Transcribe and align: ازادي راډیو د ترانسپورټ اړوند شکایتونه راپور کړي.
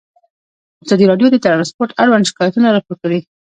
ازادي 0.83 1.05
راډیو 1.11 1.27
د 1.31 1.37
ترانسپورټ 1.45 1.89
اړوند 2.01 2.27
شکایتونه 2.29 2.67
راپور 2.69 2.95
کړي. 3.03 3.19